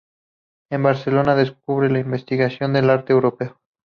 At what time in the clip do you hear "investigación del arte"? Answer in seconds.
1.99-3.13